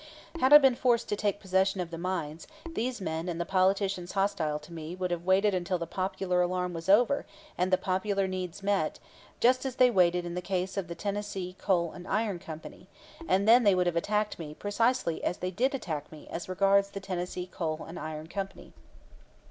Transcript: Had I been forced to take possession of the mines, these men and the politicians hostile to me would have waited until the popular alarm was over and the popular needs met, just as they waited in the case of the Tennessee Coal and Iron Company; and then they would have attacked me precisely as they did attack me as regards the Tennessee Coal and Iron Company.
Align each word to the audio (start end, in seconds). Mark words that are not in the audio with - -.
Had 0.39 0.51
I 0.51 0.57
been 0.57 0.73
forced 0.73 1.09
to 1.09 1.15
take 1.15 1.39
possession 1.39 1.79
of 1.79 1.91
the 1.91 1.97
mines, 1.99 2.47
these 2.67 2.99
men 2.99 3.29
and 3.29 3.39
the 3.39 3.45
politicians 3.45 4.13
hostile 4.13 4.57
to 4.57 4.73
me 4.73 4.95
would 4.95 5.11
have 5.11 5.25
waited 5.27 5.53
until 5.53 5.77
the 5.77 5.85
popular 5.85 6.41
alarm 6.41 6.73
was 6.73 6.89
over 6.89 7.23
and 7.55 7.69
the 7.71 7.77
popular 7.77 8.27
needs 8.27 8.63
met, 8.63 8.97
just 9.39 9.63
as 9.63 9.75
they 9.75 9.91
waited 9.91 10.25
in 10.25 10.33
the 10.33 10.41
case 10.41 10.75
of 10.75 10.87
the 10.87 10.95
Tennessee 10.95 11.55
Coal 11.59 11.91
and 11.91 12.07
Iron 12.07 12.39
Company; 12.39 12.87
and 13.27 13.47
then 13.47 13.61
they 13.63 13.75
would 13.75 13.85
have 13.85 13.95
attacked 13.95 14.39
me 14.39 14.55
precisely 14.55 15.23
as 15.23 15.37
they 15.37 15.51
did 15.51 15.75
attack 15.75 16.11
me 16.11 16.27
as 16.31 16.49
regards 16.49 16.89
the 16.89 16.99
Tennessee 16.99 17.45
Coal 17.45 17.85
and 17.87 17.99
Iron 17.99 18.25
Company. 18.25 18.73